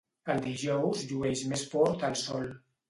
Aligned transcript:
El 0.35 0.39
dijous 0.45 1.05
llueix 1.11 1.47
més 1.53 1.69
fort 1.77 2.11
el 2.11 2.21
sol. 2.29 2.51